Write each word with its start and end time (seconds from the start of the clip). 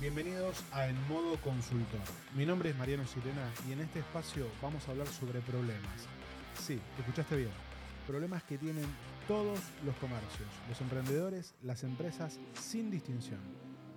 Bienvenidos 0.00 0.64
a 0.72 0.88
En 0.88 0.96
Modo 1.08 1.36
Consultor. 1.42 2.00
Mi 2.34 2.46
nombre 2.46 2.70
es 2.70 2.78
Mariano 2.78 3.06
Sirena 3.06 3.52
y 3.68 3.72
en 3.72 3.80
este 3.80 3.98
espacio 3.98 4.46
vamos 4.62 4.88
a 4.88 4.92
hablar 4.92 5.06
sobre 5.06 5.40
problemas. 5.40 6.08
Sí, 6.54 6.80
escuchaste 6.98 7.36
bien. 7.36 7.50
Problemas 8.06 8.42
que 8.44 8.56
tienen 8.56 8.86
todos 9.28 9.60
los 9.84 9.94
comercios, 9.96 10.48
los 10.70 10.80
emprendedores, 10.80 11.54
las 11.62 11.84
empresas, 11.84 12.40
sin 12.54 12.90
distinción. 12.90 13.40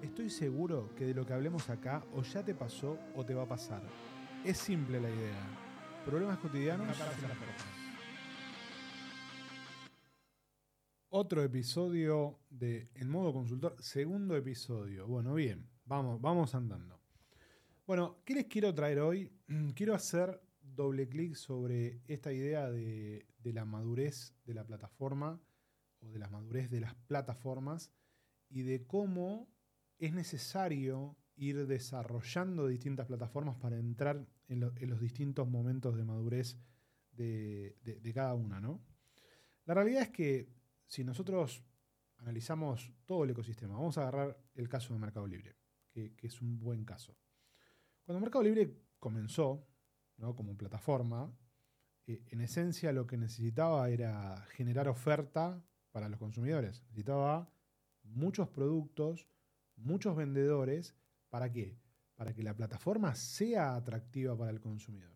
Estoy 0.01 0.29
seguro 0.29 0.89
que 0.97 1.05
de 1.05 1.13
lo 1.13 1.25
que 1.25 1.31
hablemos 1.31 1.69
acá 1.69 2.03
o 2.13 2.21
ya 2.21 2.43
te 2.43 2.53
pasó 2.53 2.99
o 3.15 3.25
te 3.25 3.33
va 3.33 3.43
a 3.43 3.47
pasar. 3.47 3.81
Es 4.43 4.57
simple 4.57 4.99
la 4.99 5.09
idea. 5.09 5.47
Problemas 6.05 6.37
cotidianos. 6.39 6.97
Otro 11.07 11.41
episodio 11.43 12.39
de 12.49 12.89
En 12.95 13.09
Modo 13.09 13.31
Consultor, 13.31 13.77
segundo 13.79 14.35
episodio. 14.35 15.07
Bueno, 15.07 15.35
bien, 15.35 15.72
vamos, 15.85 16.21
vamos 16.21 16.55
andando. 16.55 16.99
Bueno, 17.85 18.21
¿qué 18.23 18.33
les 18.33 18.45
quiero 18.45 18.73
traer 18.73 18.99
hoy? 18.99 19.29
Quiero 19.75 19.93
hacer 19.93 20.41
doble 20.61 21.07
clic 21.07 21.35
sobre 21.35 22.01
esta 22.07 22.31
idea 22.31 22.71
de, 22.71 23.25
la 23.43 23.65
madurez 23.65 24.33
de 24.45 24.53
la 24.53 24.65
plataforma 24.65 25.41
o 25.99 26.09
de 26.09 26.19
la 26.19 26.29
madurez 26.29 26.69
de 26.69 26.79
las 26.79 26.95
plataformas 26.95 27.91
y 28.49 28.61
de 28.61 28.85
cómo 28.85 29.49
es 29.99 30.13
necesario 30.13 31.17
ir 31.35 31.67
desarrollando 31.67 32.67
distintas 32.67 33.07
plataformas 33.07 33.57
para 33.57 33.77
entrar 33.77 34.25
en, 34.47 34.59
lo, 34.59 34.71
en 34.77 34.89
los 34.89 34.99
distintos 34.99 35.47
momentos 35.47 35.97
de 35.97 36.05
madurez 36.05 36.57
de, 37.11 37.77
de, 37.83 37.99
de, 37.99 38.13
cada 38.13 38.33
una, 38.33 38.59
¿no? 38.59 38.81
La 39.65 39.73
realidad 39.73 40.03
es 40.03 40.09
que 40.09 40.49
si 40.87 41.03
nosotros 41.03 41.63
analizamos 42.17 42.91
todo 43.05 43.23
el 43.23 43.31
ecosistema, 43.31 43.75
vamos 43.75 43.97
a 43.97 44.01
agarrar 44.01 44.37
el 44.55 44.69
caso 44.69 44.93
de 44.93 44.99
Mercado 44.99 45.27
Libre, 45.27 45.55
que, 45.93 46.15
es 46.21 46.41
un 46.41 46.59
buen 46.59 46.83
caso. 46.83 47.15
Cuando 48.03 48.19
Mercado 48.19 48.43
Libre 48.43 48.75
comenzó 48.99 49.67
¿no? 50.17 50.35
como 50.35 50.57
plataforma, 50.57 51.33
eh, 52.07 52.23
en 52.27 52.41
esencia 52.41 52.91
lo 52.91 53.07
que 53.07 53.17
necesitaba 53.17 53.89
era 53.89 54.45
generar 54.51 54.87
oferta 54.87 55.63
para 55.91 56.09
los 56.09 56.19
consumidores. 56.19 56.81
Necesitaba 56.83 57.49
muchos 58.03 58.49
productos, 58.49 59.27
muchos 59.75 60.15
vendedores. 60.15 60.95
¿Para 61.29 61.51
qué? 61.51 61.79
Para 62.15 62.33
que 62.33 62.43
la 62.43 62.55
plataforma 62.55 63.15
sea 63.15 63.75
atractiva 63.75 64.37
para 64.37 64.51
el 64.51 64.59
consumidor. 64.59 65.15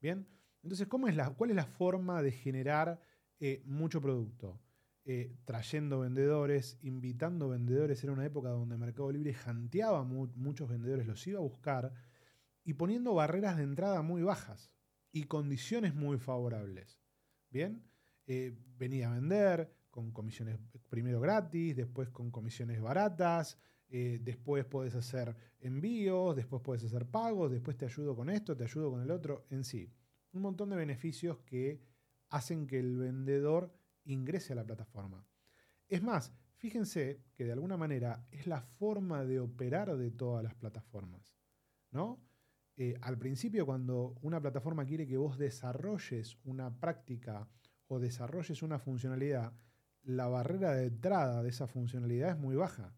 Bien, 0.00 0.26
entonces, 0.62 0.86
¿cómo 0.86 1.08
es 1.08 1.16
la, 1.16 1.30
¿cuál 1.30 1.50
es 1.50 1.56
la 1.56 1.66
forma 1.66 2.22
de 2.22 2.32
generar 2.32 3.00
eh, 3.40 3.62
mucho 3.66 4.00
producto? 4.00 4.60
Eh, 5.04 5.34
trayendo 5.44 5.98
vendedores, 6.00 6.78
invitando 6.82 7.48
vendedores. 7.48 8.02
Era 8.04 8.12
una 8.12 8.24
época 8.24 8.50
donde 8.50 8.76
Mercado 8.76 9.10
Libre 9.10 9.34
janteaba 9.34 10.04
mu 10.04 10.28
muchos 10.36 10.68
vendedores, 10.68 11.08
los 11.08 11.26
iba 11.26 11.40
a 11.40 11.42
buscar 11.42 11.92
y 12.64 12.74
poniendo 12.74 13.12
barreras 13.14 13.56
de 13.56 13.64
entrada 13.64 14.02
muy 14.02 14.22
bajas 14.22 14.70
y 15.10 15.24
condiciones 15.24 15.94
muy 15.94 16.18
favorables. 16.18 17.00
Bien, 17.50 17.84
eh, 18.26 18.56
venía 18.78 19.10
a 19.10 19.14
vender 19.14 19.74
con 19.90 20.12
comisiones 20.12 20.58
primero 20.88 21.20
gratis, 21.20 21.76
después 21.76 22.08
con 22.08 22.30
comisiones 22.30 22.80
baratas, 22.80 23.58
eh, 23.88 24.20
después 24.22 24.64
puedes 24.64 24.94
hacer 24.94 25.36
envíos, 25.58 26.34
después 26.36 26.62
puedes 26.62 26.84
hacer 26.84 27.06
pagos, 27.06 27.50
después 27.50 27.76
te 27.76 27.84
ayudo 27.84 28.14
con 28.16 28.30
esto, 28.30 28.56
te 28.56 28.64
ayudo 28.64 28.90
con 28.92 29.02
el 29.02 29.10
otro, 29.10 29.46
en 29.50 29.64
sí. 29.64 29.92
Un 30.32 30.42
montón 30.42 30.70
de 30.70 30.76
beneficios 30.76 31.40
que 31.40 31.82
hacen 32.28 32.66
que 32.66 32.78
el 32.78 32.96
vendedor 32.96 33.74
ingrese 34.04 34.52
a 34.52 34.56
la 34.56 34.64
plataforma. 34.64 35.26
Es 35.88 36.02
más, 36.02 36.32
fíjense 36.56 37.22
que 37.34 37.44
de 37.44 37.52
alguna 37.52 37.76
manera 37.76 38.26
es 38.30 38.46
la 38.46 38.60
forma 38.60 39.24
de 39.24 39.40
operar 39.40 39.96
de 39.96 40.10
todas 40.10 40.42
las 40.42 40.54
plataformas. 40.54 41.34
¿no? 41.90 42.20
Eh, 42.76 42.96
al 43.02 43.18
principio, 43.18 43.66
cuando 43.66 44.14
una 44.22 44.40
plataforma 44.40 44.84
quiere 44.84 45.06
que 45.06 45.16
vos 45.16 45.38
desarrolles 45.38 46.38
una 46.44 46.80
práctica 46.80 47.48
o 47.86 47.98
desarrolles 47.98 48.62
una 48.62 48.78
funcionalidad, 48.78 49.52
la 50.02 50.26
barrera 50.26 50.72
de 50.72 50.86
entrada 50.86 51.42
de 51.42 51.50
esa 51.50 51.66
funcionalidad 51.66 52.30
es 52.30 52.38
muy 52.38 52.56
baja. 52.56 52.94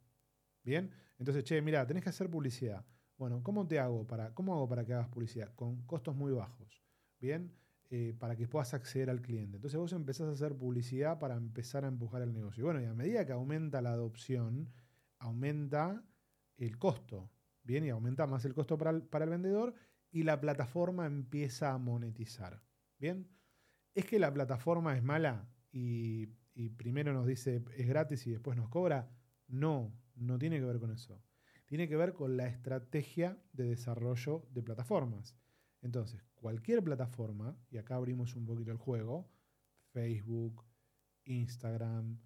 Bien, 0.62 0.91
entonces, 1.19 1.45
che, 1.45 1.61
mira, 1.61 1.87
tenés 1.87 2.03
que 2.03 2.11
hacer 2.11 2.31
publicidad. 2.31 2.84
Bueno, 3.17 3.43
¿cómo 3.43 3.67
te 3.67 3.78
hago 3.78 4.07
para, 4.07 4.33
cómo 4.34 4.55
hago 4.55 4.69
para 4.69 4.84
que 4.84 4.95
hagas 4.95 5.09
publicidad? 5.09 5.55
Con 5.55 5.83
costos 5.87 6.15
muy 6.17 6.33
bajos. 6.33 6.83
Bien, 7.21 7.53
eh, 7.97 8.12
para 8.12 8.34
que 8.34 8.49
puedas 8.49 8.75
acceder 8.75 9.09
al 9.09 9.22
cliente. 9.22 9.59
Entonces 9.59 9.78
vos 9.78 9.93
empezás 9.93 10.27
a 10.27 10.32
hacer 10.32 10.56
publicidad 10.56 11.21
para 11.21 11.37
empezar 11.37 11.84
a 11.84 11.87
empujar 11.87 12.22
el 12.22 12.32
negocio. 12.32 12.65
Bueno, 12.65 12.82
y 12.82 12.87
a 12.87 12.93
medida 12.93 13.25
que 13.25 13.31
aumenta 13.31 13.81
la 13.81 13.93
adopción, 13.93 14.69
aumenta 15.21 16.04
el 16.56 16.77
costo. 16.77 17.31
Bien, 17.62 17.84
y 17.84 17.91
aumenta 17.91 18.27
más 18.27 18.44
el 18.47 18.53
costo 18.53 18.77
para 18.77 18.91
el, 18.91 19.04
para 19.04 19.27
el 19.27 19.31
vendedor 19.31 19.75
y 20.10 20.25
la 20.25 20.41
plataforma 20.41 21.06
empieza 21.06 21.72
a 21.72 21.78
monetizar. 21.78 22.65
Bien, 22.99 23.28
es 23.94 24.06
que 24.06 24.19
la 24.19 24.34
plataforma 24.34 24.97
es 24.97 25.04
mala 25.04 25.49
y, 25.71 26.31
y 26.53 26.71
primero 26.71 27.12
nos 27.12 27.28
dice 27.28 27.62
es 27.77 27.87
gratis 27.87 28.27
y 28.27 28.33
después 28.33 28.56
nos 28.56 28.71
cobra. 28.71 29.09
No, 29.47 29.97
no 30.16 30.37
tiene 30.37 30.59
que 30.59 30.65
ver 30.65 30.81
con 30.81 30.91
eso. 30.91 31.22
Tiene 31.66 31.88
que 31.88 31.94
ver 31.94 32.12
con 32.12 32.37
la 32.37 32.49
estrategia 32.49 33.38
de 33.53 33.66
desarrollo 33.66 34.49
de 34.50 34.65
plataformas. 34.65 35.37
Entonces, 35.81 36.25
cualquier 36.44 36.84
plataforma, 36.84 37.56
y 37.71 37.78
acá 37.78 37.94
abrimos 37.94 38.37
un 38.37 38.44
poquito 38.44 38.71
el 38.71 38.77
juego, 38.77 39.31
Facebook, 39.94 40.62
Instagram, 41.25 42.21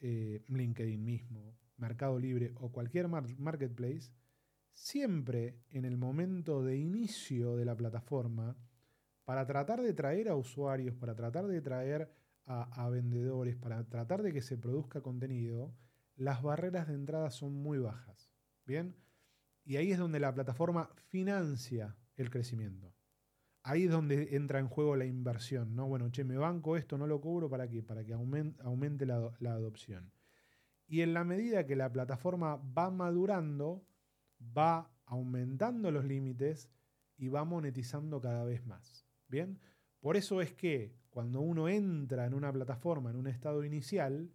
eh, 0.00 0.42
LinkedIn 0.48 1.04
mismo, 1.04 1.56
Mercado 1.76 2.18
Libre 2.18 2.54
o 2.56 2.72
cualquier 2.72 3.06
mar 3.06 3.24
marketplace, 3.38 4.10
siempre 4.72 5.60
en 5.70 5.84
el 5.84 5.96
momento 5.96 6.64
de 6.64 6.76
inicio 6.76 7.54
de 7.54 7.64
la 7.64 7.76
plataforma, 7.76 8.56
para 9.24 9.46
tratar 9.46 9.80
de 9.80 9.92
traer 9.92 10.28
a 10.28 10.34
usuarios, 10.34 10.96
para 10.96 11.14
tratar 11.14 11.46
de 11.46 11.60
traer 11.60 12.10
a, 12.46 12.84
a 12.84 12.88
vendedores, 12.90 13.54
para 13.54 13.88
tratar 13.88 14.24
de 14.24 14.32
que 14.32 14.42
se 14.42 14.58
produzca 14.58 15.02
contenido, 15.02 15.72
las 16.16 16.42
barreras 16.42 16.88
de 16.88 16.94
entrada 16.94 17.30
son 17.30 17.54
muy 17.54 17.78
bajas. 17.78 18.28
Bien, 18.64 18.96
y 19.62 19.76
ahí 19.76 19.92
es 19.92 19.98
donde 20.00 20.18
la 20.18 20.34
plataforma 20.34 20.90
financia 21.10 21.96
el 22.16 22.28
crecimiento. 22.28 22.92
Ahí 23.68 23.86
es 23.86 23.90
donde 23.90 24.36
entra 24.36 24.60
en 24.60 24.68
juego 24.68 24.94
la 24.94 25.06
inversión, 25.06 25.74
¿no? 25.74 25.88
Bueno, 25.88 26.08
che, 26.12 26.22
me 26.22 26.38
banco 26.38 26.76
esto, 26.76 26.96
no 26.96 27.08
lo 27.08 27.20
cubro, 27.20 27.48
¿para 27.50 27.68
qué? 27.68 27.82
Para 27.82 28.04
que 28.04 28.12
aumente, 28.12 29.06
la 29.06 29.16
adopción. 29.50 30.12
Y 30.86 31.00
en 31.00 31.12
la 31.12 31.24
medida 31.24 31.66
que 31.66 31.74
la 31.74 31.90
plataforma 31.90 32.56
va 32.56 32.90
madurando, 32.92 33.84
va 34.40 34.88
aumentando 35.04 35.90
los 35.90 36.04
límites 36.04 36.70
y 37.16 37.26
va 37.26 37.44
monetizando 37.44 38.20
cada 38.20 38.44
vez 38.44 38.64
más. 38.64 39.04
¿Bien? 39.26 39.58
Por 39.98 40.16
eso 40.16 40.40
es 40.40 40.52
que 40.52 40.94
cuando 41.10 41.40
uno 41.40 41.68
entra 41.68 42.24
en 42.24 42.34
una 42.34 42.52
plataforma 42.52 43.10
en 43.10 43.16
un 43.16 43.26
estado 43.26 43.64
inicial, 43.64 44.30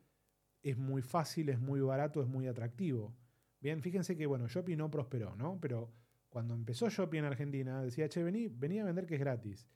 es 0.62 0.78
muy 0.78 1.02
fácil, 1.02 1.48
es 1.48 1.59
muy 1.62 1.80
barato, 1.80 2.22
es 2.22 2.28
muy 2.28 2.48
atractivo. 2.48 3.16
Bien, 3.62 3.81
fíjense 3.81 4.18
que, 4.18 4.25
bueno, 4.25 4.50
Shopee 4.50 4.75
no 4.75 4.92
prosperó, 4.92 5.38
¿no? 5.38 5.58
Pero 5.62 5.94
cuando 6.31 6.56
empezó 6.56 6.90
Shopee 6.90 7.19
en 7.19 7.25
Argentina, 7.25 7.84
decía, 7.84 8.08
che, 8.08 8.24
vení, 8.24 8.47
vení 8.47 8.80
a 8.80 8.86
vender 8.86 9.06
que 9.06 9.16
es 9.16 9.19
gratis. 9.19 9.68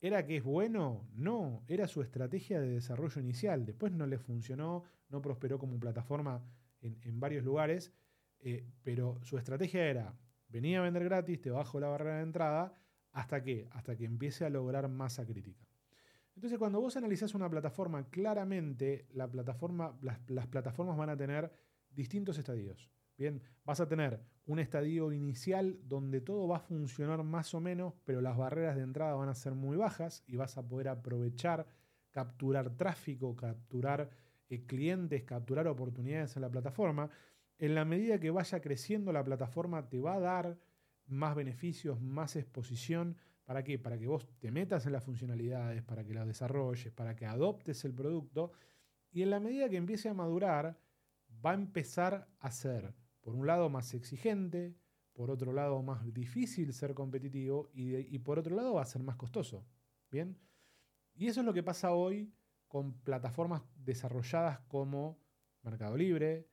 ¿Era 0.00 0.24
que 0.24 0.36
es 0.36 0.44
bueno? 0.44 1.08
No, 1.12 1.64
era 1.66 1.88
su 1.88 2.02
estrategia 2.02 2.60
de 2.60 2.68
desarrollo 2.68 3.20
inicial. 3.20 3.66
Después 3.66 3.92
no 3.92 4.06
le 4.06 4.18
funcionó, 4.18 4.84
no 5.08 5.20
prosperó 5.20 5.58
como 5.58 5.78
plataforma 5.80 6.40
en, 6.80 6.98
en 7.02 7.18
varios 7.18 7.44
lugares, 7.44 7.92
eh, 8.38 8.64
pero 8.84 9.18
su 9.22 9.38
estrategia 9.38 9.86
era, 9.86 10.14
venía 10.48 10.78
a 10.78 10.82
vender 10.82 11.02
gratis, 11.02 11.40
te 11.40 11.50
bajo 11.50 11.80
la 11.80 11.88
barrera 11.88 12.18
de 12.18 12.22
entrada, 12.22 12.78
¿hasta 13.10 13.42
qué? 13.42 13.66
Hasta 13.72 13.96
que 13.96 14.04
empiece 14.04 14.44
a 14.44 14.50
lograr 14.50 14.88
masa 14.88 15.26
crítica. 15.26 15.66
Entonces, 16.36 16.58
cuando 16.60 16.80
vos 16.80 16.96
analizás 16.96 17.34
una 17.34 17.50
plataforma, 17.50 18.08
claramente 18.08 19.08
las 19.14 19.30
plataformas 19.30 20.96
van 20.96 21.10
a 21.10 21.16
tener 21.16 21.50
distintos 21.90 22.38
estadios. 22.38 22.88
Bien, 23.16 23.40
vas 23.64 23.78
a 23.80 23.88
tener 23.88 24.20
un 24.46 24.58
estadio 24.58 25.12
inicial 25.12 25.78
donde 25.84 26.20
todo 26.20 26.48
va 26.48 26.56
a 26.56 26.60
funcionar 26.60 27.22
más 27.22 27.54
o 27.54 27.60
menos, 27.60 27.94
pero 28.04 28.20
las 28.20 28.36
barreras 28.36 28.76
de 28.76 28.82
entrada 28.82 29.14
van 29.14 29.28
a 29.28 29.34
ser 29.34 29.54
muy 29.54 29.76
bajas 29.76 30.24
y 30.26 30.36
vas 30.36 30.58
a 30.58 30.66
poder 30.66 30.88
aprovechar, 30.88 31.66
capturar 32.10 32.76
tráfico, 32.76 33.36
capturar 33.36 34.10
eh, 34.48 34.66
clientes, 34.66 35.22
capturar 35.22 35.68
oportunidades 35.68 36.34
en 36.36 36.42
la 36.42 36.50
plataforma. 36.50 37.08
En 37.58 37.76
la 37.76 37.84
medida 37.84 38.18
que 38.18 38.30
vaya 38.30 38.60
creciendo 38.60 39.12
la 39.12 39.24
plataforma 39.24 39.88
te 39.88 40.00
va 40.00 40.14
a 40.14 40.20
dar 40.20 40.58
más 41.06 41.36
beneficios, 41.36 42.00
más 42.00 42.34
exposición. 42.34 43.16
¿Para 43.44 43.62
qué? 43.62 43.78
Para 43.78 43.96
que 43.96 44.08
vos 44.08 44.26
te 44.40 44.50
metas 44.50 44.86
en 44.86 44.92
las 44.92 45.04
funcionalidades, 45.04 45.82
para 45.82 46.04
que 46.04 46.14
las 46.14 46.26
desarrolles, 46.26 46.92
para 46.92 47.14
que 47.14 47.26
adoptes 47.26 47.84
el 47.84 47.94
producto. 47.94 48.52
Y 49.12 49.22
en 49.22 49.30
la 49.30 49.38
medida 49.38 49.68
que 49.68 49.76
empiece 49.76 50.08
a 50.08 50.14
madurar, 50.14 50.76
va 51.44 51.52
a 51.52 51.54
empezar 51.54 52.28
a 52.40 52.50
ser 52.50 52.94
por 53.24 53.34
un 53.34 53.46
lado 53.46 53.70
más 53.70 53.94
exigente, 53.94 54.76
por 55.14 55.30
otro 55.30 55.52
lado 55.52 55.82
más 55.82 56.12
difícil 56.12 56.72
ser 56.74 56.92
competitivo 56.92 57.70
y, 57.72 58.18
por 58.18 58.38
otro 58.38 58.54
lado 58.54 58.74
va 58.74 58.82
a 58.82 58.86
ser 58.86 59.02
más 59.02 59.16
costoso. 59.16 59.66
¿Bien? 60.10 60.38
Y 61.14 61.26
eso 61.28 61.40
es 61.40 61.46
lo 61.46 61.54
que 61.54 61.62
pasa 61.62 61.94
hoy 61.94 62.32
con 62.68 62.92
plataformas 63.00 63.62
desarrolladas 63.76 64.60
como 64.68 65.18
Mercado 65.62 65.96
Libre, 65.96 66.46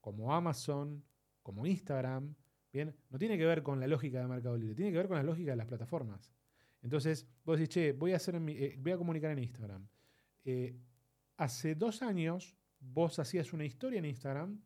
como 0.00 0.32
Amazon, 0.32 1.04
como 1.42 1.66
Instagram, 1.66 2.34
Bien, 2.72 2.96
no 3.10 3.18
tiene 3.18 3.36
que 3.36 3.44
ver 3.44 3.62
con 3.62 3.78
la 3.80 3.86
lógica 3.86 4.20
de 4.20 4.26
Mercado 4.26 4.56
Libre, 4.56 4.74
tiene 4.74 4.90
que 4.90 4.96
ver 4.96 5.06
con 5.06 5.18
la 5.18 5.22
lógica 5.22 5.50
de 5.50 5.56
las 5.56 5.66
plataformas. 5.66 6.32
Entonces, 6.80 7.28
vos 7.44 7.58
decís, 7.58 7.74
che, 7.74 7.92
voy 7.92 8.12
a, 8.12 8.16
hacer 8.16 8.34
eh, 8.48 8.76
voy 8.78 8.92
a 8.92 8.96
comunicar 8.96 9.30
en 9.30 9.40
Instagram. 9.40 9.86
Eh, 10.44 10.74
hace 11.36 11.74
dos 11.74 12.00
años 12.00 12.56
vos 12.80 13.18
hacías 13.18 13.52
una 13.52 13.66
historia 13.66 13.98
en 13.98 14.06
Instagram 14.06 14.58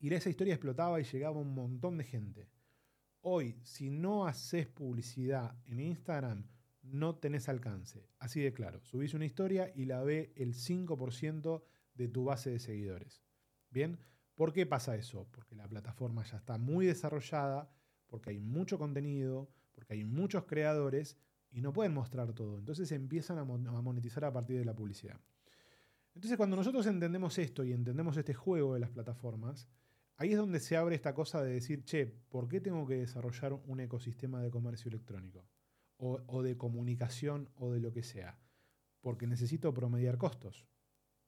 y 0.00 0.12
esa 0.12 0.30
historia 0.30 0.54
explotaba 0.54 1.00
y 1.00 1.04
llegaba 1.04 1.38
un 1.38 1.54
montón 1.54 1.98
de 1.98 2.04
gente. 2.04 2.48
Hoy, 3.20 3.58
si 3.64 3.90
no 3.90 4.26
haces 4.26 4.66
publicidad 4.68 5.56
en 5.66 5.80
Instagram, 5.80 6.46
no 6.82 7.16
tenés 7.16 7.48
alcance. 7.48 8.08
Así 8.18 8.40
de 8.40 8.52
claro. 8.52 8.80
Subís 8.84 9.14
una 9.14 9.26
historia 9.26 9.72
y 9.74 9.84
la 9.84 10.02
ve 10.02 10.32
el 10.36 10.54
5% 10.54 11.62
de 11.94 12.08
tu 12.08 12.24
base 12.24 12.50
de 12.50 12.60
seguidores. 12.60 13.22
Bien, 13.70 13.98
¿por 14.34 14.52
qué 14.52 14.66
pasa 14.66 14.96
eso? 14.96 15.28
Porque 15.32 15.56
la 15.56 15.68
plataforma 15.68 16.24
ya 16.24 16.38
está 16.38 16.58
muy 16.58 16.86
desarrollada, 16.86 17.70
porque 18.06 18.30
hay 18.30 18.38
mucho 18.38 18.78
contenido, 18.78 19.50
porque 19.74 19.94
hay 19.94 20.04
muchos 20.04 20.44
creadores 20.44 21.18
y 21.50 21.60
no 21.60 21.72
pueden 21.72 21.92
mostrar 21.92 22.32
todo. 22.34 22.58
Entonces 22.58 22.92
empiezan 22.92 23.38
a 23.38 23.44
monetizar 23.44 24.24
a 24.24 24.32
partir 24.32 24.58
de 24.58 24.64
la 24.64 24.74
publicidad. 24.74 25.20
Entonces 26.14 26.36
cuando 26.36 26.56
nosotros 26.56 26.86
entendemos 26.86 27.38
esto 27.38 27.64
y 27.64 27.72
entendemos 27.72 28.16
este 28.16 28.34
juego 28.34 28.74
de 28.74 28.80
las 28.80 28.90
plataformas, 28.90 29.68
ahí 30.18 30.32
es 30.32 30.38
donde 30.38 30.60
se 30.60 30.76
abre 30.76 30.94
esta 30.94 31.14
cosa 31.14 31.42
de 31.42 31.54
decir, 31.54 31.84
che, 31.84 32.06
¿por 32.06 32.48
qué 32.48 32.60
tengo 32.60 32.86
que 32.86 32.96
desarrollar 32.96 33.54
un 33.54 33.80
ecosistema 33.80 34.42
de 34.42 34.50
comercio 34.50 34.90
electrónico? 34.90 35.48
O, 35.96 36.20
o 36.26 36.42
de 36.42 36.56
comunicación 36.56 37.48
o 37.56 37.72
de 37.72 37.80
lo 37.80 37.92
que 37.92 38.02
sea. 38.02 38.38
Porque 39.00 39.26
necesito 39.26 39.72
promediar 39.72 40.18
costos. 40.18 40.66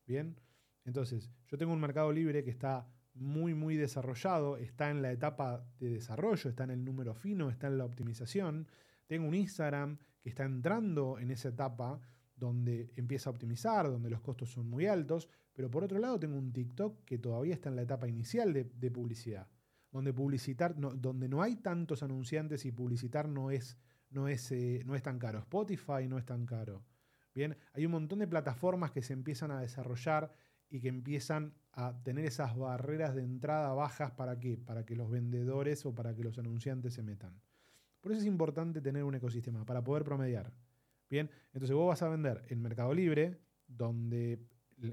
Bien, 0.06 0.38
entonces 0.84 1.30
yo 1.46 1.56
tengo 1.56 1.72
un 1.72 1.80
mercado 1.80 2.12
libre 2.12 2.44
que 2.44 2.50
está 2.50 2.88
muy, 3.14 3.54
muy 3.54 3.76
desarrollado, 3.76 4.56
está 4.56 4.90
en 4.90 5.02
la 5.02 5.12
etapa 5.12 5.64
de 5.78 5.90
desarrollo, 5.90 6.50
está 6.50 6.64
en 6.64 6.70
el 6.70 6.84
número 6.84 7.14
fino, 7.14 7.50
está 7.50 7.66
en 7.66 7.78
la 7.78 7.84
optimización. 7.84 8.68
Tengo 9.06 9.26
un 9.26 9.34
Instagram 9.34 9.98
que 10.22 10.28
está 10.28 10.44
entrando 10.44 11.18
en 11.18 11.30
esa 11.30 11.48
etapa 11.48 12.00
donde 12.40 12.90
empieza 12.96 13.30
a 13.30 13.32
optimizar, 13.32 13.88
donde 13.88 14.10
los 14.10 14.20
costos 14.20 14.50
son 14.50 14.68
muy 14.68 14.86
altos, 14.86 15.28
pero 15.52 15.70
por 15.70 15.84
otro 15.84 15.98
lado 15.98 16.18
tengo 16.18 16.36
un 16.36 16.52
TikTok 16.52 17.04
que 17.04 17.18
todavía 17.18 17.54
está 17.54 17.68
en 17.68 17.76
la 17.76 17.82
etapa 17.82 18.08
inicial 18.08 18.52
de, 18.52 18.90
publicidad, 18.90 19.46
donde 19.92 20.12
publicitar, 20.12 20.76
no, 20.76 20.90
donde 20.90 21.28
no 21.28 21.42
hay 21.42 21.56
tantos 21.56 22.02
anunciantes 22.02 22.64
y 22.64 22.72
publicitar 22.72 23.28
no 23.28 23.50
es, 23.50 23.76
no, 24.08 24.26
es, 24.26 24.50
eh, 24.50 24.82
no 24.86 24.96
es 24.96 25.02
tan 25.02 25.18
caro. 25.18 25.38
Spotify 25.38 26.08
no 26.08 26.18
es 26.18 26.24
tan 26.24 26.46
caro. 26.46 26.82
Bien, 27.34 27.56
hay 27.74 27.86
un 27.86 27.92
montón 27.92 28.18
de 28.18 28.26
plataformas 28.26 28.90
que 28.90 29.02
se 29.02 29.12
empiezan 29.12 29.50
a 29.50 29.60
desarrollar 29.60 30.32
y 30.68 30.80
que 30.80 30.88
empiezan 30.88 31.54
a 31.72 32.02
tener 32.02 32.24
esas 32.24 32.56
barreras 32.56 33.14
de 33.14 33.22
entrada 33.22 33.72
bajas 33.74 34.12
para 34.12 34.40
qué? 34.40 34.56
Para 34.56 34.84
que 34.84 34.96
los 34.96 35.10
vendedores 35.10 35.84
o 35.86 35.94
para 35.94 36.14
que 36.14 36.24
los 36.24 36.38
anunciantes 36.38 36.94
se 36.94 37.02
metan. 37.02 37.40
Por 38.00 38.12
eso 38.12 38.22
es 38.22 38.26
importante 38.26 38.80
tener 38.80 39.04
un 39.04 39.14
ecosistema, 39.14 39.64
para 39.64 39.84
poder 39.84 40.04
promediar. 40.04 40.52
Bien, 41.10 41.28
entonces 41.52 41.74
vos 41.74 41.88
vas 41.88 42.02
a 42.02 42.08
vender 42.08 42.44
en 42.48 42.62
Mercado 42.62 42.94
Libre, 42.94 43.40
donde 43.66 44.38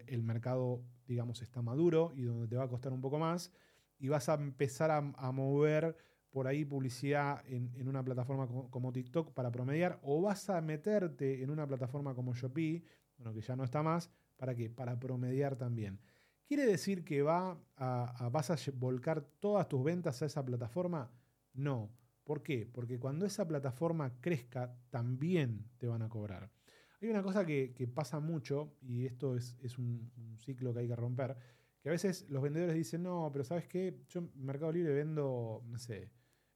el 0.08 0.24
mercado, 0.24 0.84
digamos, 1.06 1.44
está 1.44 1.62
maduro 1.62 2.12
y 2.16 2.24
donde 2.24 2.48
te 2.48 2.56
va 2.56 2.64
a 2.64 2.68
costar 2.68 2.92
un 2.92 3.02
poco 3.02 3.19
más, 3.19 3.54
y 4.00 4.10
vas 4.10 4.28
a 4.28 4.34
empezar 4.34 4.90
a, 4.90 5.31
mover 5.31 5.96
por 6.31 6.48
ahí 6.48 6.66
publicidad 6.66 7.44
en, 7.48 7.88
una 7.88 8.04
plataforma 8.04 8.48
como, 8.48 8.92
TikTok 8.92 9.31
para 9.34 9.52
promediar, 9.52 10.00
o 10.02 10.19
vas 10.19 10.50
a 10.50 10.60
meterte 10.60 11.44
en 11.44 11.52
una 11.52 11.68
plataforma 11.68 12.16
como 12.16 12.34
Shopee, 12.34 12.84
bueno, 13.18 13.34
que 13.34 13.42
ya 13.42 13.56
no 13.56 13.63
está 13.63 13.84
más, 13.84 14.10
¿para 14.38 14.56
qué? 14.56 14.72
Para 14.72 15.00
promediar 15.00 15.56
también. 15.56 16.00
¿Quiere 16.46 16.66
decir 16.66 17.04
que 17.04 17.22
va 17.22 17.60
vas 17.78 18.50
a 18.50 18.58
volcar 18.74 19.22
todas 19.40 19.68
tus 19.68 19.84
ventas 19.84 20.22
a 20.22 20.25
esa 20.25 20.44
plataforma? 20.44 21.12
No. 21.54 21.92
¿Por 22.27 22.44
qué? 22.44 22.69
Porque 22.69 23.00
cuando 23.00 23.25
esa 23.25 23.47
plataforma 23.47 24.19
crezca, 24.19 24.77
también 24.89 25.63
te 25.77 25.88
van 25.88 26.01
a 26.01 26.09
cobrar. 26.09 26.51
Hay 27.01 27.07
una 27.07 27.24
cosa 27.24 27.45
que, 27.45 27.89
pasa 27.95 28.19
mucho, 28.19 28.74
y 28.81 29.06
esto 29.06 29.38
es, 29.38 29.77
un, 29.77 30.12
ciclo 30.38 30.74
que 30.74 30.81
hay 30.81 30.89
que 30.89 30.95
romper, 30.97 31.38
que 31.81 31.88
a 31.88 31.94
veces 31.94 32.29
los 32.29 32.44
vendedores 32.44 32.75
dicen, 32.75 33.03
no, 33.03 33.29
pero 33.31 33.45
¿sabes 33.45 33.65
qué? 33.69 34.03
Yo 34.09 34.19
en 34.19 34.31
Mercado 34.35 34.74
Libre 34.74 34.94
vendo, 34.94 35.63
no 35.68 35.79
sé, 35.79 36.12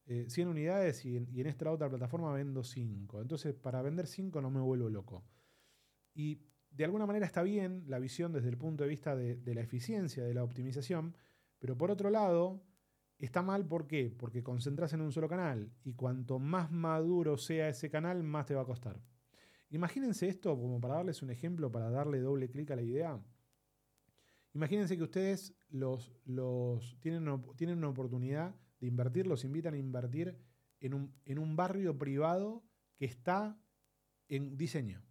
100 0.07 0.29
eh, 0.47 0.51
unidades 0.51 1.05
y 1.05 1.15
en, 1.15 1.47
esta 1.47 1.71
otra 1.71 1.87
plataforma 1.89 2.33
vendo 2.33 2.65
5. 2.65 3.21
Entonces, 3.21 3.53
para 3.53 3.81
vender 3.81 4.07
5 4.07 4.41
no 4.41 4.51
me 4.51 4.59
vuelvo 4.59 4.89
loco. 4.89 5.23
Y 6.13 6.41
de 6.69 6.83
alguna 6.83 7.05
manera 7.05 7.25
está 7.25 7.43
bien 7.43 7.85
la 7.87 7.99
visión 7.99 8.33
desde 8.33 8.49
el 8.49 8.57
punto 8.57 8.83
de 8.83 8.89
vista 8.89 9.15
de, 9.15 9.55
la 9.55 9.61
eficiencia, 9.61 10.25
de 10.25 10.33
la 10.33 10.43
optimización, 10.43 11.15
pero 11.59 11.77
por 11.77 11.91
otro 11.91 12.09
lado, 12.09 12.61
está 13.25 13.41
mal 13.41 13.65
¿por 13.65 13.87
qué? 13.87 14.13
Porque 14.17 14.43
concentras 14.43 14.93
en 14.93 15.01
un 15.01 15.11
solo 15.11 15.27
canal 15.27 15.71
y 15.83 15.93
cuanto 15.93 16.39
más 16.39 16.71
maduro 16.71 17.37
sea 17.37 17.69
ese 17.69 17.89
canal, 17.89 18.23
más 18.23 18.45
te 18.45 18.55
va 18.55 18.61
a 18.61 18.65
costar. 18.65 19.01
Imagínense 19.69 20.27
esto 20.27 20.59
como 20.59 20.81
para 20.81 20.95
darles 20.95 21.21
un 21.21 21.29
ejemplo, 21.29 21.71
para 21.71 21.89
darle 21.89 22.19
doble 22.19 22.49
clic 22.49 22.71
a 22.71 22.75
la 22.75 22.81
idea. 22.81 23.23
Imagínense 24.53 24.97
que 24.97 25.03
ustedes 25.03 25.55
los, 25.69 26.13
los 26.25 26.97
tienen, 26.99 27.41
tienen 27.55 27.77
una 27.77 27.89
oportunidad 27.89 28.55
de 28.79 28.87
invertir, 28.87 29.27
los 29.27 29.45
invitan 29.45 29.75
a 29.75 29.77
invertir 29.77 30.37
en 30.81 30.93
un, 30.93 31.15
en 31.25 31.39
un 31.39 31.55
barrio 31.55 31.97
privado 31.97 32.63
que 32.97 33.05
está 33.05 33.57
en 34.27 34.57
diseño. 34.57 35.03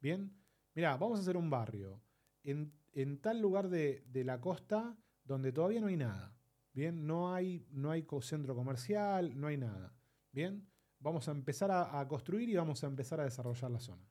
¿Bien? 0.00 0.34
Mira, 0.74 0.96
vamos 0.96 1.18
a 1.18 1.22
hacer 1.22 1.36
un 1.36 1.50
barrio 1.50 2.02
en, 2.42 3.18
tal 3.20 3.40
lugar 3.40 3.68
de, 3.68 4.02
la 4.24 4.40
costa 4.40 4.96
donde 5.24 5.52
todavía 5.52 5.80
no 5.80 5.88
hay 5.88 5.96
nada. 5.96 6.34
Bien, 6.80 7.06
no 7.06 7.34
hay, 7.34 7.66
no 7.72 7.90
hay 7.90 8.06
centro 8.22 8.54
comercial, 8.54 9.38
no 9.38 9.48
hay 9.48 9.58
nada. 9.58 9.92
Bien, 10.32 10.66
vamos 10.98 11.28
a 11.28 11.32
empezar 11.32 11.70
a, 11.70 12.08
construir 12.08 12.48
y 12.48 12.56
vamos 12.56 12.82
a 12.82 12.86
empezar 12.86 13.20
a 13.20 13.24
desarrollar 13.24 13.70
la 13.70 13.80
zona. 13.80 14.08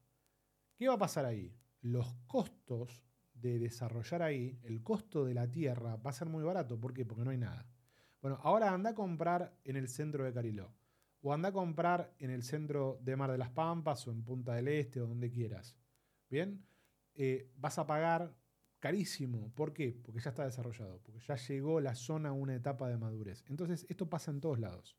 ¿Qué 0.78 0.88
va 0.88 0.94
a 0.94 1.00
pasar 1.00 1.26
ahí? 1.26 1.52
Los 1.82 2.14
costos 2.28 3.08
de 3.34 3.58
desarrollar 3.58 4.22
ahí, 4.22 4.60
el 4.62 4.84
costo 4.84 5.26
de 5.26 5.34
la 5.34 5.50
tierra 5.50 5.96
va 5.96 6.12
a 6.12 6.14
ser 6.14 6.30
muy 6.30 6.44
barato. 6.44 6.80
¿Por 6.80 6.94
qué? 6.94 7.08
Porque 7.08 7.24
no 7.24 7.32
hay 7.32 7.40
nada. 7.40 7.68
Bueno, 8.22 8.38
ahora 8.44 8.72
anda 8.72 8.92
a 8.92 8.94
comprar 8.94 9.58
en 9.64 9.76
el 9.76 9.88
centro 9.88 10.24
de 10.24 10.32
Cariló. 10.32 10.72
O 11.22 11.34
anda 11.34 11.50
a 11.50 11.54
comprar 11.54 12.14
en 12.20 12.30
el 12.30 12.44
centro 12.44 13.00
de 13.02 13.16
Mar 13.16 13.32
de 13.32 13.40
las 13.40 13.50
Pampas 13.50 14.08
o 14.08 14.12
en 14.12 14.24
Punta 14.24 14.54
del 14.54 14.68
Este 14.68 15.02
o 15.02 15.08
donde 15.08 15.32
quieras. 15.32 15.76
Bien, 16.30 16.64
eh, 17.16 17.50
vas 17.56 17.80
a 17.80 17.88
pagar 17.88 18.32
carísimo. 18.80 19.52
¿Por 19.56 19.74
qué? 19.74 20.00
Porque 20.04 20.22
ya 20.22 20.30
está 20.30 20.46
desarrollado, 20.46 21.02
porque 21.04 21.20
ya 21.20 21.36
llegó 21.36 21.80
la 21.80 21.96
zona 21.96 22.30
a 22.30 22.34
una 22.34 22.56
etapa 22.56 22.90
de 22.90 22.98
madurez. 22.98 23.44
Entonces, 23.48 23.86
esto 23.90 24.10
pasa 24.10 24.32
en 24.32 24.42
todos 24.42 24.60
lados. 24.60 24.98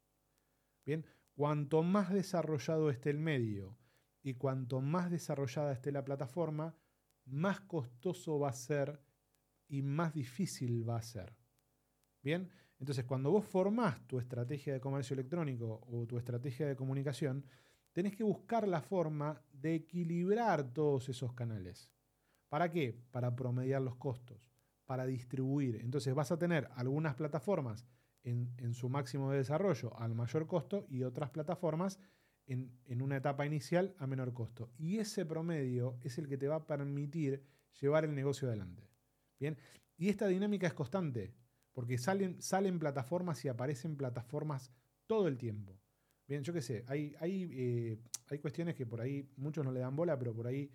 Bien, 0.84 1.04
cuanto 1.34 1.82
más 1.82 2.12
desarrollado 2.12 2.90
esté 2.90 3.10
el 3.10 3.18
medio 3.18 3.78
y 4.22 4.34
cuanto 4.34 4.80
más 4.80 5.10
desarrollada 5.10 5.72
esté 5.72 5.92
la 5.92 6.04
plataforma, 6.04 6.76
más 7.24 7.60
costoso 7.60 8.38
va 8.38 8.50
a 8.50 8.54
ser 8.54 9.00
y 9.68 9.82
más 9.82 10.12
difícil 10.12 10.88
va 10.88 10.96
a 10.96 11.02
ser. 11.02 11.36
Bien, 12.22 12.50
entonces 12.78 13.04
cuando 13.04 13.30
vos 13.30 13.44
formás 13.44 14.06
tu 14.06 14.18
estrategia 14.18 14.72
de 14.72 14.80
comercio 14.80 15.14
electrónico 15.14 15.80
o 15.86 16.06
tu 16.06 16.18
estrategia 16.18 16.66
de 16.66 16.76
comunicación, 16.76 17.46
tenés 17.92 18.14
que 18.14 18.24
buscar 18.24 18.66
la 18.68 18.80
forma 18.80 19.42
de 19.52 19.76
equilibrar 19.76 20.72
todos 20.72 21.08
esos 21.08 21.32
canales. 21.34 21.90
¿Para 22.50 22.68
qué? 22.68 23.00
Para 23.12 23.34
promediar 23.36 23.80
los 23.80 23.94
costos, 23.94 24.50
para 24.84 25.06
distribuir. 25.06 25.76
Entonces 25.76 26.14
vas 26.14 26.32
a 26.32 26.38
tener 26.38 26.68
algunas 26.74 27.14
plataformas 27.14 27.86
en, 28.24 28.74
su 28.74 28.88
máximo 28.88 29.30
de 29.30 29.38
desarrollo 29.38 29.96
al 29.98 30.14
mayor 30.14 30.46
costo 30.48 30.84
y 30.88 31.04
otras 31.04 31.30
plataformas 31.30 32.00
en, 32.46 33.00
una 33.00 33.16
etapa 33.16 33.46
inicial 33.46 33.94
a 33.98 34.08
menor 34.08 34.34
costo. 34.34 34.72
Y 34.76 34.98
ese 34.98 35.24
promedio 35.24 35.96
es 36.02 36.18
el 36.18 36.26
que 36.26 36.36
te 36.36 36.48
va 36.48 36.56
a 36.56 36.66
permitir 36.66 37.44
llevar 37.80 38.04
el 38.04 38.16
negocio 38.16 38.48
adelante. 38.48 38.90
Bien, 39.38 39.56
y 39.96 40.08
esta 40.08 40.26
dinámica 40.26 40.66
es 40.66 40.74
constante, 40.74 41.32
porque 41.72 41.98
salen, 41.98 42.42
salen 42.42 42.80
plataformas 42.80 43.44
y 43.44 43.48
aparecen 43.48 43.96
plataformas 43.96 44.72
todo 45.06 45.28
el 45.28 45.38
tiempo. 45.38 45.80
Bien, 46.26 46.42
yo 46.42 46.52
qué 46.52 46.62
sé, 46.62 46.84
hay, 46.88 47.14
hay, 47.20 47.48
eh, 47.52 47.98
hay 48.28 48.38
cuestiones 48.40 48.74
que 48.74 48.86
por 48.86 49.00
ahí 49.00 49.30
muchos 49.36 49.64
no 49.64 49.70
le 49.70 49.80
dan 49.80 49.94
bola, 49.94 50.18
pero 50.18 50.34
por 50.34 50.48
ahí 50.48 50.70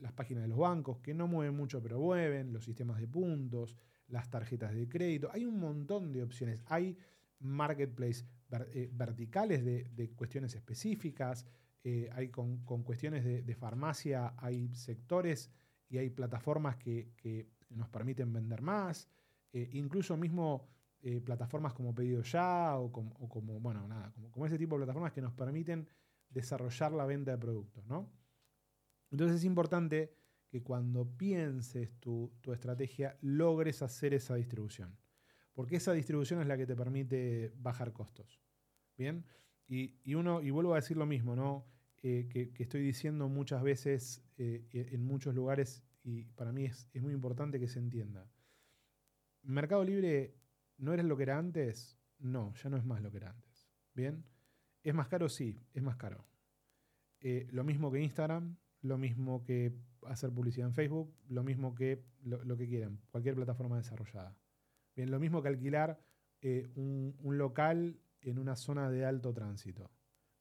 las 0.00 0.12
páginas 0.12 0.42
de 0.42 0.48
los 0.48 0.58
bancos, 0.58 0.98
que 0.98 1.14
no 1.14 1.26
mueven 1.26 1.56
mucho, 1.56 1.82
pero 1.82 1.98
mueven, 1.98 2.52
los 2.52 2.64
sistemas 2.64 3.00
de 3.00 3.08
puntos, 3.08 3.76
las 4.08 4.30
tarjetas 4.30 4.74
de 4.74 4.88
crédito, 4.88 5.28
hay 5.32 5.44
un 5.44 5.58
montón 5.58 6.12
de 6.12 6.22
opciones. 6.22 6.60
Hay 6.66 6.96
marketplace 7.40 8.24
eh, 8.72 8.90
verticales 8.92 9.64
de, 9.64 10.10
cuestiones 10.14 10.54
específicas, 10.54 11.46
eh, 11.84 12.08
hay 12.12 12.28
con, 12.28 12.58
cuestiones 12.84 13.24
de, 13.24 13.54
farmacia, 13.54 14.34
hay 14.38 14.74
sectores 14.74 15.50
y 15.88 15.98
hay 15.98 16.10
plataformas 16.10 16.76
que, 16.76 17.12
que 17.16 17.48
nos 17.70 17.88
permiten 17.88 18.32
vender 18.32 18.62
más, 18.62 19.08
incluso 19.52 20.16
mismo 20.16 20.68
eh, 21.04 21.20
plataformas 21.20 21.72
como 21.72 21.92
Pedido 21.92 22.22
Ya 22.22 22.78
o 22.78 22.92
como, 22.92 23.58
bueno, 23.58 23.88
nada, 23.88 24.12
como, 24.30 24.46
ese 24.46 24.56
tipo 24.56 24.76
de 24.76 24.84
plataformas 24.84 25.12
que 25.12 25.20
nos 25.20 25.32
permiten 25.32 25.88
desarrollar 26.30 26.92
la 26.92 27.04
venta 27.06 27.32
de 27.32 27.38
productos, 27.38 27.84
¿no? 27.86 28.08
Entonces 29.12 29.36
es 29.36 29.44
importante 29.44 30.12
que 30.48 30.62
cuando 30.62 31.06
pienses 31.16 31.92
tu, 32.00 32.32
estrategia 32.52 33.16
logres 33.20 33.82
hacer 33.82 34.14
esa 34.14 34.34
distribución. 34.34 34.98
porque 35.54 35.76
esa 35.76 35.92
distribución 35.92 36.40
es 36.40 36.46
la 36.46 36.56
que 36.56 36.66
te 36.66 36.74
permite 36.74 37.52
bajar 37.56 37.92
costos. 37.92 38.40
Bien, 38.96 39.24
y, 39.68 40.14
uno, 40.14 40.40
y 40.42 40.50
vuelvo 40.50 40.72
a 40.72 40.76
decir 40.76 40.96
lo 40.96 41.06
mismo, 41.06 41.36
¿no? 41.36 41.66
Eh, 42.02 42.26
que, 42.28 42.62
estoy 42.62 42.82
diciendo 42.82 43.28
muchas 43.28 43.62
veces 43.62 44.24
eh, 44.38 44.66
en 44.72 45.04
muchos 45.04 45.34
lugares 45.34 45.84
y 46.04 46.24
para 46.24 46.52
mí 46.52 46.64
es, 46.64 46.88
muy 47.00 47.12
importante 47.12 47.60
que 47.60 47.68
se 47.68 47.78
entienda. 47.78 48.28
Mercado 49.42 49.84
Libre 49.84 50.34
no 50.78 50.92
eres 50.92 51.04
lo 51.04 51.16
que 51.16 51.24
era 51.24 51.38
antes, 51.38 51.98
no, 52.18 52.54
ya 52.54 52.70
no 52.70 52.76
es 52.76 52.84
más 52.84 53.02
lo 53.02 53.10
que 53.10 53.18
era 53.18 53.30
antes. 53.30 53.68
Bien, 53.94 54.24
¿es 54.82 54.94
más 54.94 55.08
caro? 55.08 55.28
Sí, 55.28 55.60
es 55.72 55.82
más 55.82 55.96
caro. 55.96 56.26
Eh, 57.20 57.46
lo 57.50 57.62
mismo 57.62 57.90
que 57.90 58.00
Instagram, 58.00 58.56
lo 58.82 58.98
mismo 58.98 59.42
que 59.44 59.72
hacer 60.06 60.30
publicidad 60.30 60.68
en 60.68 60.74
Facebook, 60.74 61.14
lo 61.28 61.42
mismo 61.42 61.74
que 61.74 62.04
lo, 62.22 62.56
que 62.56 62.68
quieran, 62.68 63.00
cualquier 63.10 63.34
plataforma 63.34 63.76
desarrollada. 63.76 64.36
Bien, 64.94 65.10
lo 65.10 65.18
mismo 65.18 65.42
que 65.42 65.48
alquilar 65.48 65.98
un, 66.74 67.16
un 67.20 67.38
local 67.38 68.00
en 68.20 68.38
una 68.38 68.56
zona 68.56 68.90
de 68.90 69.04
alto 69.04 69.32
tránsito, 69.32 69.90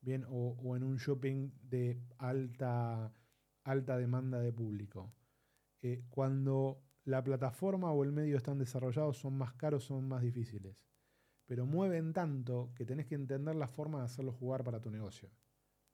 bien, 0.01 0.25
o, 0.29 0.75
en 0.75 0.83
un 0.83 0.97
shopping 0.97 1.51
de 1.61 2.01
alta, 2.17 3.13
alta 3.63 3.97
demanda 3.97 4.39
de 4.39 4.51
público. 4.51 5.13
Eh, 5.81 6.03
cuando 6.09 6.83
la 7.03 7.23
plataforma 7.23 7.91
o 7.91 8.03
el 8.03 8.11
medio 8.11 8.37
están 8.37 8.59
desarrollados 8.59 9.17
son 9.17 9.37
más 9.37 9.53
caros, 9.53 9.85
son 9.85 10.07
más 10.07 10.21
difíciles, 10.21 10.85
pero 11.45 11.65
mueven 11.65 12.13
tanto 12.13 12.71
que 12.75 12.85
tenés 12.85 13.07
que 13.07 13.15
entender 13.15 13.55
la 13.55 13.67
forma 13.67 13.99
de 13.99 14.05
hacerlo 14.05 14.31
jugar 14.31 14.63
para 14.63 14.81
tu 14.81 14.91
negocio. 14.91 15.31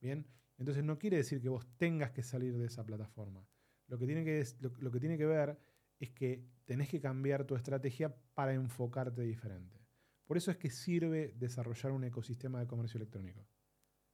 Bien, 0.01 0.27
entonces 0.57 0.83
no 0.83 0.97
quiere 0.97 1.17
decir 1.17 1.41
que 1.41 1.49
vos 1.49 1.65
tengas 1.77 2.11
que 2.11 2.23
salir 2.23 2.57
de 2.57 2.65
esa 2.65 2.85
plataforma. 2.85 3.47
Lo 3.87 3.97
que 3.97 4.05
tiene 4.05 4.23
que, 4.23 5.25
ver 5.25 5.59
es 5.99 6.11
que 6.11 6.43
tenés 6.65 6.89
que 6.89 6.99
cambiar 6.99 7.45
tu 7.45 7.55
estrategia 7.55 8.13
para 8.33 8.53
enfocarte 8.53 9.21
diferente. 9.21 9.79
Por 10.25 10.35
eso 10.35 10.51
es 10.51 10.57
que 10.57 10.69
sirve 10.69 11.33
desarrollar 11.37 11.91
un 11.91 12.03
ecosistema 12.03 12.59
de 12.59 12.67
comercio 12.67 12.97
electrónico. 12.97 13.47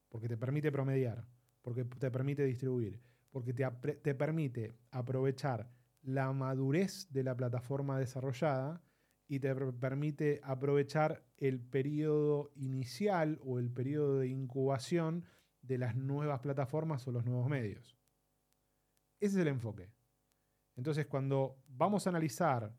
Porque 0.09 0.27
te 0.27 0.37
permite 0.37 0.71
promediar, 0.71 1.25
porque 1.61 1.85
te 1.85 2.11
permite 2.11 2.43
distribuir, 2.43 3.01
porque 3.31 3.53
te, 3.53 3.65
te 4.01 4.13
permite 4.13 4.73
aprovechar 4.91 5.71
la 6.03 6.31
madurez 6.33 7.07
de 7.11 7.23
la 7.23 7.35
plataforma 7.35 7.97
desarrollada 7.97 8.83
y 9.27 9.39
te 9.39 9.55
permite 9.55 10.41
aprovechar 10.43 11.23
el 11.37 11.59
periodo 11.59 12.51
inicial 12.55 13.39
o 13.43 13.57
el 13.57 13.71
periodo 13.71 14.19
de 14.19 14.27
incubación 14.27 15.23
de 15.63 15.77
las 15.77 15.95
nuevas 15.95 16.39
plataformas 16.41 17.07
o 17.07 17.11
los 17.11 17.25
nuevos 17.25 17.49
medios. 17.49 17.97
Ese 19.19 19.35
es 19.35 19.41
el 19.41 19.47
enfoque. 19.47 19.89
Entonces, 20.75 21.07
cuando 21.07 21.57
vamos 21.67 22.05
a 22.05 22.09
analizar 22.09 22.71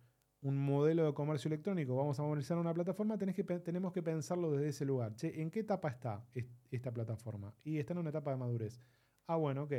un 0.42 0.58
modelo 0.58 1.06
de 1.06 1.14
comercio 1.14 1.48
electrónico, 1.48 1.96
vamos 1.96 2.20
a 2.20 2.22
movilizar 2.22 2.58
una 2.58 2.74
plataforma, 2.74 3.16
que, 3.16 3.44
tenemos 3.60 3.92
que 3.92 4.02
pensarlo 4.02 4.50
desde 4.52 4.68
ese 4.68 4.84
lugar. 4.84 5.16
Che, 5.16 5.40
¿en 5.40 5.50
qué 5.50 5.60
etapa 5.60 5.88
está 5.88 6.22
esta 6.70 6.92
plataforma? 6.92 7.54
Y 7.64 7.78
está 7.78 7.94
en 7.94 8.00
una 8.00 8.10
etapa 8.10 8.30
de 8.30 8.36
madurez. 8.36 8.78
Ah, 9.26 9.36
bueno, 9.36 9.62
ok. 9.62 9.72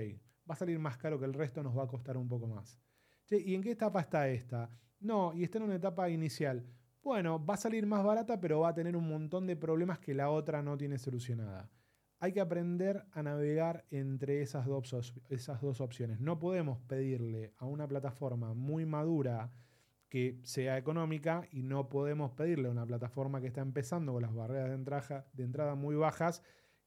Va 0.50 0.55
a 0.55 0.57
salir 0.57 0.79
más 0.79 0.97
caro 0.97 1.19
que 1.19 1.25
el 1.25 1.33
resto, 1.33 1.62
nos 1.62 1.77
va 1.77 1.83
a 1.83 1.88
costar 1.88 2.17
un 2.17 2.27
poco 2.27 2.47
más. 2.47 2.81
Che, 3.25 3.39
¿y 3.39 3.53
en 3.53 3.62
qué 3.62 3.71
etapa 3.71 4.01
está 4.01 4.27
esta? 4.27 4.71
No, 5.00 5.35
y 5.35 5.43
está 5.43 5.59
en 5.59 5.65
una 5.65 5.75
etapa 5.75 6.09
inicial. 6.09 6.65
Bueno, 7.03 7.45
va 7.45 7.53
a 7.53 7.57
salir 7.57 7.85
más 7.85 8.03
barata, 8.03 8.39
pero 8.39 8.62
va 8.62 8.69
a 8.69 8.74
tener 8.74 8.95
un 8.95 9.07
montón 9.07 9.45
de 9.45 9.55
problemas 9.55 10.00
que 10.00 10.15
la 10.15 10.31
otra 10.31 10.63
no 10.63 10.75
tiene 10.75 10.97
solucionada. 10.97 11.69
Hay 12.25 12.34
que 12.34 12.41
aprender 12.41 13.05
a 13.12 13.22
navegar 13.22 13.86
entre 13.91 14.41
esas 14.41 14.65
dos, 14.65 14.94
opciones. 15.79 16.20
No 16.20 16.39
podemos 16.39 16.79
pedirle 16.79 17.53
a 17.60 17.67
una 17.67 17.88
plataforma 17.88 18.55
muy 18.55 18.84
madura, 18.84 19.51
que 20.10 20.39
sea 20.41 20.75
económica 20.79 21.48
y 21.51 21.62
no 21.62 21.88
podemos 21.88 22.32
pedirle 22.32 22.67
a 22.67 22.72
una 22.72 22.88
plataforma 22.88 23.41
que 23.41 23.48
está 23.48 23.62
empezando 23.62 24.12
con 24.12 24.24
las 24.24 24.34
barreras 24.34 24.70
de 25.34 25.44
entrada, 25.44 25.75
muy 25.75 25.96
bajas 25.96 26.41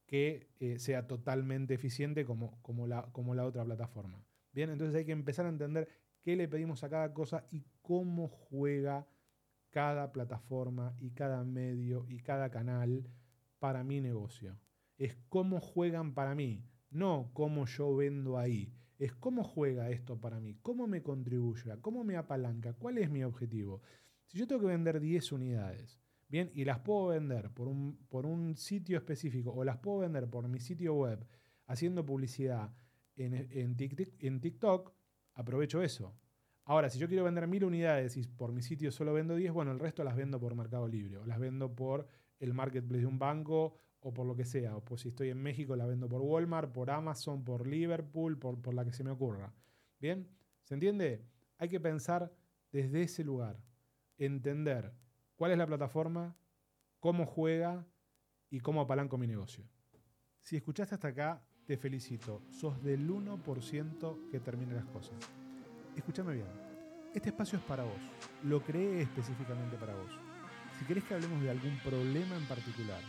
que 0.06 0.50
eh, 0.58 0.80
sea 0.80 1.06
totalmente 1.06 1.74
eficiente 1.74 2.24
como, 2.24 2.58
la, 2.88 3.02
como 3.12 3.36
la 3.36 3.46
otra 3.46 3.64
plataforma. 3.64 4.20
Bien, 4.52 4.70
entonces 4.70 4.96
hay 4.96 5.04
que 5.04 5.12
empezar 5.12 5.46
a 5.46 5.50
entender 5.50 5.88
qué 6.20 6.34
le 6.34 6.48
pedimos 6.48 6.82
a 6.82 6.88
cada 6.88 7.14
cosa 7.14 7.46
y 7.52 7.64
cómo 7.80 8.26
juega 8.26 9.06
cada 9.70 10.10
plataforma 10.10 10.96
y 10.98 11.12
cada 11.12 11.44
medio 11.44 12.06
y 12.08 12.18
cada 12.18 12.50
canal 12.50 13.08
para 13.60 13.84
mi 13.84 14.00
negocio. 14.00 14.58
Es 14.98 15.16
cómo 15.28 15.60
juegan 15.60 16.12
para 16.12 16.34
mí, 16.34 16.64
no 16.90 17.30
cómo 17.32 17.64
yo 17.66 17.96
vendo 17.96 18.36
ahí 18.36 18.74
es 18.98 19.14
cómo 19.14 19.44
juega 19.44 19.90
esto 19.90 20.20
para 20.20 20.40
mí, 20.40 20.56
cómo 20.60 20.86
me 20.86 21.02
contribuye, 21.02 21.80
cómo 21.80 22.04
me 22.04 22.16
apalanca, 22.16 22.72
cuál 22.72 22.98
es 22.98 23.10
mi 23.10 23.22
objetivo. 23.22 23.80
Si 24.26 24.38
yo 24.38 24.46
tengo 24.46 24.60
que 24.62 24.66
vender 24.66 25.00
10 25.00 25.32
unidades, 25.32 26.00
bien, 26.28 26.50
y 26.52 26.64
las 26.64 26.80
puedo 26.80 27.08
vender 27.08 27.50
por 27.50 27.68
un, 27.68 27.96
por 28.08 28.26
un 28.26 28.56
sitio 28.56 28.98
específico 28.98 29.52
o 29.52 29.64
las 29.64 29.78
puedo 29.78 30.00
vender 30.00 30.28
por 30.28 30.48
mi 30.48 30.58
sitio 30.58 30.94
web 30.94 31.24
haciendo 31.66 32.04
publicidad 32.04 32.74
en, 33.14 33.34
en, 33.34 34.40
TikTok, 34.40 34.92
aprovecho 35.34 35.82
eso. 35.82 36.14
Ahora, 36.64 36.90
si 36.90 36.98
yo 36.98 37.08
quiero 37.08 37.24
vender 37.24 37.46
mil 37.46 37.64
unidades 37.64 38.16
y 38.16 38.26
por 38.26 38.52
mi 38.52 38.62
sitio 38.62 38.90
solo 38.90 39.12
vendo 39.12 39.36
10, 39.36 39.52
bueno, 39.52 39.72
el 39.72 39.78
resto 39.78 40.04
las 40.04 40.16
vendo 40.16 40.40
por 40.40 40.54
Mercado 40.54 40.88
Libre 40.88 41.18
o 41.18 41.24
las 41.24 41.38
vendo 41.38 41.74
por 41.74 42.06
el 42.40 42.52
marketplace 42.52 43.00
de 43.00 43.06
un 43.06 43.18
banco 43.18 43.76
o 44.00 44.12
por 44.12 44.26
lo 44.26 44.36
que 44.36 44.44
sea. 44.44 44.76
O 44.76 44.84
pues 44.84 45.02
si 45.02 45.08
estoy 45.08 45.30
en 45.30 45.42
México 45.42 45.76
la 45.76 45.86
vendo 45.86 46.08
por 46.08 46.20
Walmart, 46.20 46.72
por 46.72 46.90
Amazon, 46.90 47.44
por 47.44 47.66
Liverpool, 47.66 48.38
por, 48.38 48.60
por 48.60 48.74
la 48.74 48.84
que 48.84 48.92
se 48.92 49.04
me 49.04 49.10
ocurra. 49.10 49.52
¿Bien? 50.00 50.28
¿Se 50.64 50.74
entiende? 50.74 51.24
Hay 51.58 51.68
que 51.68 51.80
pensar 51.80 52.32
desde 52.72 53.02
ese 53.02 53.24
lugar. 53.24 53.60
Entender 54.16 54.92
cuál 55.36 55.52
es 55.52 55.58
la 55.58 55.66
plataforma, 55.66 56.36
cómo 57.00 57.26
juega 57.26 57.86
y 58.50 58.60
cómo 58.60 58.80
apalanco 58.80 59.18
mi 59.18 59.26
negocio. 59.26 59.64
Si 60.40 60.56
escuchaste 60.56 60.94
hasta 60.94 61.08
acá, 61.08 61.42
te 61.66 61.76
felicito. 61.76 62.42
Sos 62.50 62.82
del 62.82 63.08
1% 63.08 64.30
que 64.30 64.40
termina 64.40 64.74
las 64.74 64.86
cosas. 64.86 65.16
Escúchame 65.96 66.34
bien. 66.34 66.46
Este 67.14 67.30
espacio 67.30 67.58
es 67.58 67.64
para 67.64 67.84
vos. 67.84 68.00
Lo 68.44 68.62
creé 68.62 69.02
específicamente 69.02 69.76
para 69.76 69.94
vos. 69.94 70.10
Si 70.78 70.84
querés 70.84 71.04
que 71.04 71.14
hablemos 71.14 71.42
de 71.42 71.50
algún 71.50 71.78
problema 71.80 72.36
en 72.36 72.46
particular, 72.46 73.00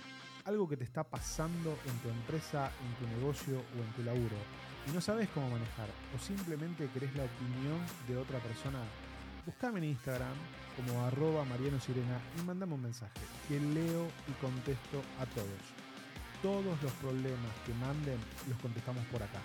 algo 0.46 0.68
que 0.68 0.78
te 0.78 0.84
está 0.84 1.04
pasando 1.04 1.78
en 1.86 1.98
tu 2.00 2.10
empresa, 2.10 2.72
en 2.86 2.96
tu 2.96 3.16
negocio 3.16 3.58
o 3.58 3.84
en 3.84 3.92
tu 3.94 4.04
laburo 4.04 4.38
y 4.88 4.92
no 4.92 5.02
sabes 5.02 5.30
cómo 5.30 5.50
manejar 5.50 5.88
o 6.16 6.20
simplemente 6.20 6.90
querés 6.94 7.14
la 7.16 7.24
opinión 7.24 7.80
de 8.08 8.18
otra 8.18 8.40
persona, 8.40 8.80
buscame 9.46 9.80
en 9.80 9.86
Instagram 9.86 10.34
como 10.76 11.06
arroba 11.06 11.44
Mariano 11.46 11.80
Sirena 11.80 12.20
y 12.38 12.42
mandame 12.44 12.74
un 12.74 12.84
mensaje 12.84 13.20
que 13.48 13.60
leo 13.60 14.08
y 14.28 14.32
contesto 14.42 15.02
a 15.20 15.26
todos. 15.28 15.62
Todos 16.42 16.82
los 16.82 16.92
problemas 16.94 17.52
que 17.66 17.74
manden 17.74 18.18
los 18.48 18.58
contestamos 18.60 19.06
por 19.08 19.22
acá. 19.22 19.42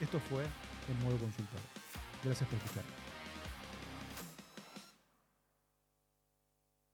Esto 0.00 0.18
fue 0.18 0.42
en 0.42 1.04
modo 1.04 1.16
consultor. 1.18 1.60
Gracias 2.24 2.48
por 2.48 2.58
escuchar. 2.58 2.97